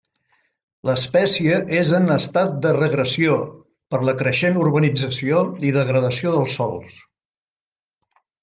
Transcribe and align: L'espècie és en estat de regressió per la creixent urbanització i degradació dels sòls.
L'espècie 0.89 1.59
és 1.81 1.91
en 1.97 2.13
estat 2.15 2.55
de 2.63 2.71
regressió 2.79 3.37
per 3.95 4.01
la 4.09 4.17
creixent 4.23 4.59
urbanització 4.65 5.45
i 5.71 5.75
degradació 5.79 6.37
dels 6.39 6.57
sòls. 6.61 7.01